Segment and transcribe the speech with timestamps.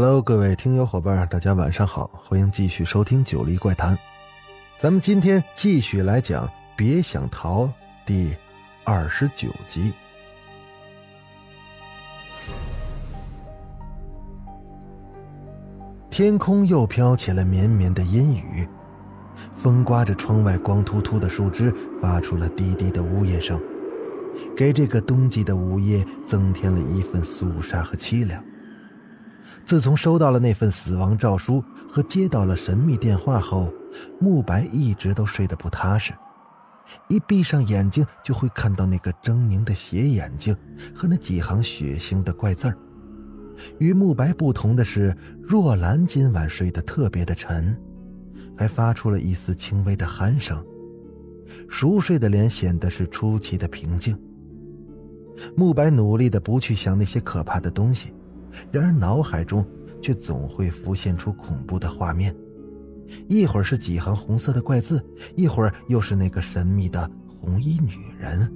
[0.00, 3.96] Hello，各位听友伙伴，大家晚上好，欢迎继续收听《九黎怪谈》。
[4.78, 7.64] 咱们今天继续来讲《别想逃》
[8.06, 8.32] 第
[8.84, 9.92] 二十九集。
[16.08, 18.68] 天空又飘起了绵绵的阴雨，
[19.56, 23.60] 风刮着窗外光秃秃的树枝，发出了低低的呜咽声，
[24.56, 28.40] 给这个冬季的午夜增添了一份肃杀和凄凉。
[29.64, 33.72] 自从收到了那份死亡诏书和接到了神秘电话后，
[34.18, 36.12] 慕白一直都睡得不踏实。
[37.08, 40.56] 一闭上眼睛，就会看到那个狰狞的斜眼睛
[40.94, 42.78] 和那几行血腥的怪字儿。
[43.78, 47.78] 与慕白不同的是，若兰今晚睡得特别的沉，
[48.56, 50.64] 还发出了一丝轻微的鼾声。
[51.68, 54.18] 熟睡的脸显得是出奇的平静。
[55.56, 58.14] 慕白努力的不去想那些可怕的东西。
[58.70, 59.64] 然而脑海中
[60.00, 62.34] 却总会浮现出恐怖的画面，
[63.28, 65.04] 一会儿是几行红色的怪字，
[65.36, 68.52] 一会儿又是那个神秘的红衣女人。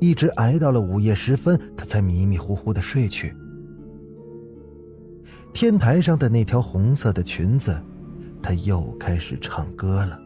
[0.00, 3.34] 一直挨到了午夜时分，他才迷迷糊糊的睡去。
[5.54, 7.78] 天台上的那条红色的裙子，
[8.42, 10.18] 他又开始唱歌了。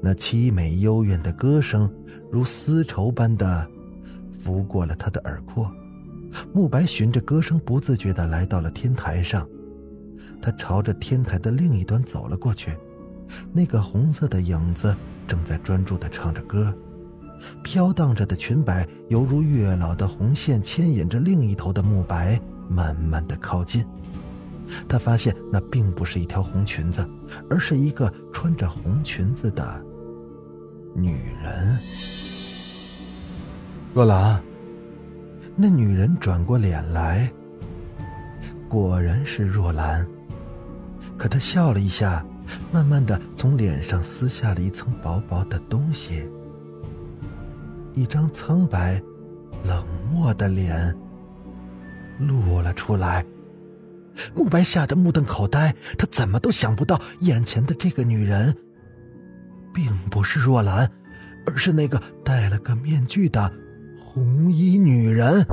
[0.00, 1.92] 那凄美幽怨的歌声，
[2.30, 3.66] 如丝绸般的
[4.38, 5.68] 拂过了他的耳廓。
[6.52, 9.48] 慕白循着歌声，不自觉地来到了天台上。
[10.42, 12.76] 他朝着天台的另一端走了过去。
[13.52, 14.94] 那个红色的影子
[15.26, 16.72] 正在专注地唱着歌，
[17.62, 23.84] 飘荡着的裙摆犹如月老的红线，牵引着另一头的慕白慢慢地靠近。
[24.88, 27.08] 他发现那并不是一条红裙子，
[27.48, 29.82] 而是一个穿着红裙子的
[30.94, 31.78] 女人。
[33.94, 34.42] 若兰。
[35.56, 37.30] 那女人转过脸来，
[38.68, 40.06] 果然是若兰。
[41.16, 42.26] 可她笑了一下，
[42.72, 46.28] 慢慢的从脸上撕下了一层薄薄的东西，
[47.92, 49.00] 一张苍白、
[49.62, 50.92] 冷漠的脸
[52.18, 53.24] 露了出来。
[54.34, 58.56] 慕白吓得目瞪口呆，他怎么都想不到，眼前的这个女人，
[59.72, 60.90] 并不是若兰，
[61.46, 63.52] 而是那个戴了个面具的。
[64.14, 65.44] 红衣女人，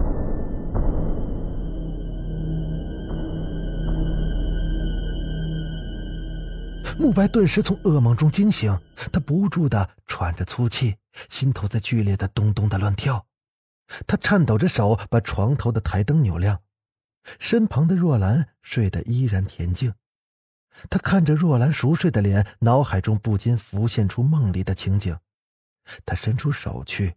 [7.00, 8.80] 慕白顿时从噩梦中惊醒，
[9.12, 10.96] 他不住的喘着粗气，
[11.28, 13.26] 心头在剧烈的咚咚的乱跳。
[14.06, 16.62] 他颤抖着手把床头的台灯扭亮，
[17.40, 19.92] 身旁的若兰睡得依然恬静。
[20.88, 25.18] 他看着若兰熟睡的脸，脑海中不禁浮现出梦里的情景。
[26.06, 27.16] 他伸出手去。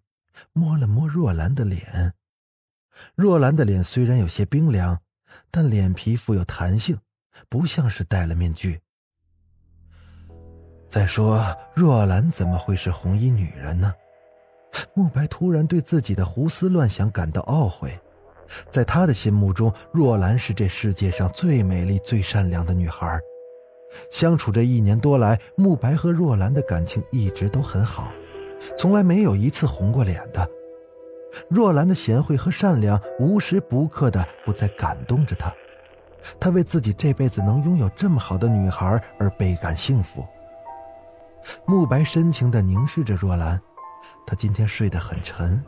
[0.52, 2.14] 摸了摸若兰的脸，
[3.14, 5.00] 若兰的脸虽然有些冰凉，
[5.50, 6.98] 但脸皮富有弹性，
[7.48, 8.80] 不像是戴了面具。
[10.88, 13.92] 再说，若兰怎么会是红衣女人呢？
[14.94, 17.98] 慕白突然对自己的胡思乱想感到懊悔。
[18.70, 23.18] 在他的心目中，若兰是这世界上最美丽、最善良的女孩。
[24.10, 28.12] 相处这一年多来，慕白和若兰的感情一直都很好。
[28.76, 30.48] 从来没有一次红过脸的，
[31.48, 35.52] 若兰的贤惠和善良无时不刻的不再感动着他，
[36.38, 40.24] 他为自己这辈子能拥有这么好的女孩而倍感幸福。
[41.66, 43.60] 慕白深情的凝视着若兰，
[44.26, 45.62] 她今天睡得很沉，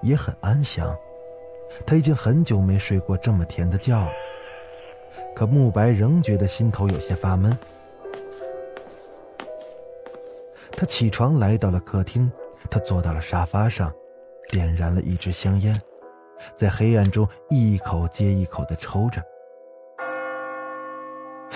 [0.00, 0.96] 也很安详，
[1.86, 4.08] 他已经很久没睡过这么甜的觉了。
[5.34, 7.56] 可慕白仍觉得心头有些发闷。
[10.82, 12.28] 他起床来到了客厅，
[12.68, 13.88] 他坐到了沙发上，
[14.48, 15.80] 点燃了一支香烟，
[16.56, 19.22] 在黑暗中一口接一口的抽着。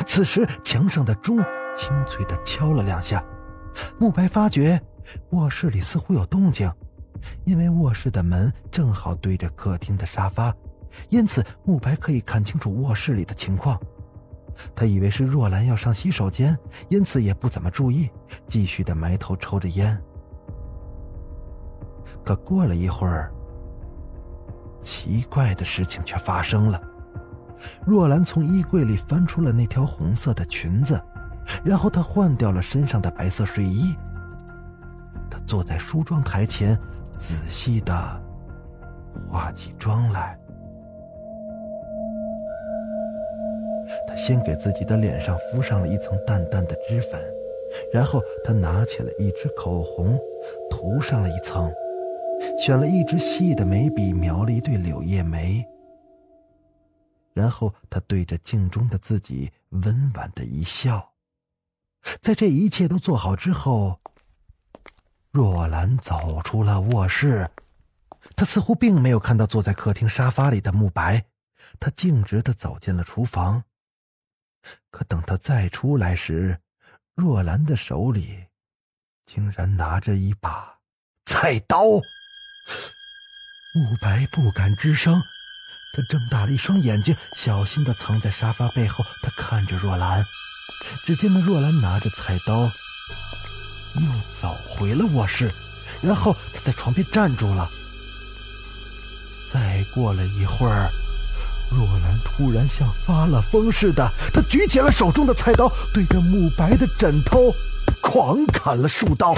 [0.06, 1.38] 此时，墙上的钟
[1.76, 3.20] 清脆的敲了两下，
[3.98, 4.80] 慕白发觉
[5.30, 6.72] 卧室里似乎有动静，
[7.44, 10.54] 因为卧室的门正好对着客厅的沙发，
[11.08, 13.76] 因此慕白可以看清楚卧室里的情况。
[14.74, 16.56] 他以为是若兰要上洗手间，
[16.88, 18.10] 因此也不怎么注意，
[18.46, 20.00] 继续的埋头抽着烟。
[22.24, 23.32] 可过了一会儿，
[24.80, 26.80] 奇怪的事情却发生了：
[27.84, 31.00] 若兰从衣柜里翻出了那条红色的裙子，
[31.64, 33.94] 然后她换掉了身上的白色睡衣。
[35.30, 36.78] 他坐在梳妆台前，
[37.18, 38.22] 仔细的
[39.28, 40.38] 化起妆来。
[44.16, 47.20] 先给自己的脸上敷上了一层淡淡的脂粉，
[47.92, 50.18] 然后他拿起了一支口红，
[50.70, 51.70] 涂上了一层，
[52.58, 55.64] 选了一支细的眉笔，描了一对柳叶眉。
[57.34, 61.12] 然后他对着镜中的自己温婉的一笑。
[62.22, 64.00] 在这一切都做好之后，
[65.30, 67.50] 若兰走出了卧室，
[68.34, 71.24] 她似乎并没有看到坐在客厅沙发里的慕白，
[71.78, 73.64] 她径直的走进了厨房。
[74.96, 76.58] 可等他再出来时，
[77.14, 78.46] 若兰的手里
[79.26, 80.78] 竟然拿着一把
[81.26, 81.84] 菜刀。
[81.84, 82.00] 慕
[84.00, 85.20] 白不敢吱声，
[85.94, 89.04] 他睁大了一双眼睛，小心的藏在沙发背后。
[89.22, 90.24] 他看着若兰，
[91.04, 94.00] 只见那若兰拿着菜刀，又
[94.40, 95.52] 走回了卧室，
[96.00, 97.70] 然后他在床边站住了。
[99.52, 100.90] 再过了一会儿。
[101.70, 107.52] 若兰突然像发了疯似的，她举起了手中的菜刀，对着慕白的枕头
[108.00, 109.34] 狂砍了数刀。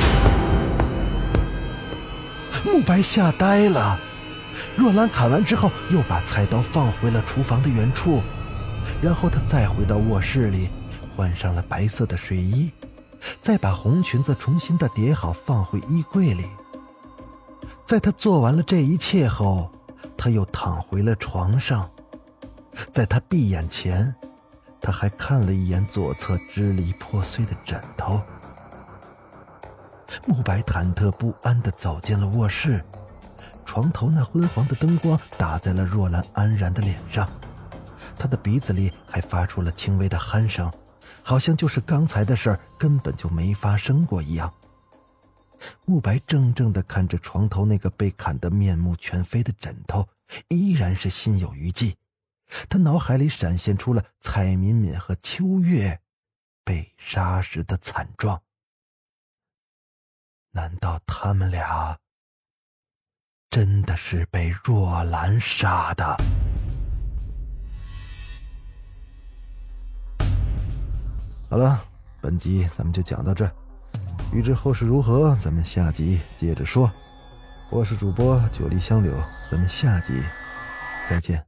[2.64, 3.98] 慕白吓呆了。
[4.76, 8.22] 若兰砍完之后，又把菜刀放回了厨房的原处，
[9.00, 10.68] 然后她再回到卧室里，
[11.16, 12.70] 换上了白色的睡衣，
[13.42, 16.46] 再把红裙子重新的叠好放回衣柜里。
[17.86, 19.70] 在她做完了这一切后，
[20.16, 21.88] 她又躺回了床上。
[22.92, 24.14] 在他闭眼前，
[24.80, 28.20] 他还看了一眼左侧支离破碎的枕头。
[30.26, 32.82] 慕白忐忑不安地走进了卧室，
[33.64, 37.28] 床头那昏黄的灯光打在了若兰安然的脸上，
[38.16, 40.72] 他的鼻子里还发出了轻微的鼾声，
[41.22, 44.52] 好像就是刚才的事儿根本就没发生过一样。
[45.84, 50.06] 慕白怔怔地看着床头那个被砍得面目全非的枕头，
[50.48, 51.96] 依然是心有余悸。
[52.68, 56.00] 他脑海里闪现出了蔡敏敏和秋月
[56.64, 58.42] 被杀时的惨状。
[60.50, 61.98] 难道他们俩
[63.50, 66.16] 真的是被若兰杀的？
[71.50, 71.82] 好了，
[72.20, 73.50] 本集咱们就讲到这，
[74.32, 76.90] 欲知后事如何，咱们下集接着说。
[77.70, 79.12] 我是主播九黎香柳，
[79.50, 80.22] 咱们下集
[81.08, 81.47] 再见。